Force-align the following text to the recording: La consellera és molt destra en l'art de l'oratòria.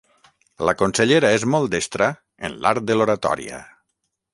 La 0.69 0.73
consellera 0.79 1.29
és 1.41 1.45
molt 1.57 1.71
destra 1.75 2.11
en 2.49 2.59
l'art 2.65 2.89
de 2.91 3.01
l'oratòria. 3.01 3.67